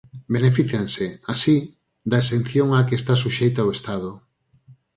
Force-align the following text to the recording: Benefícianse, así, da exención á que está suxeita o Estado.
Benefícianse, 0.35 1.05
así, 1.33 1.57
da 2.09 2.17
exención 2.23 2.67
á 2.77 2.79
que 2.87 2.95
está 3.01 3.13
suxeita 3.23 3.67
o 3.67 3.73
Estado. 3.77 4.11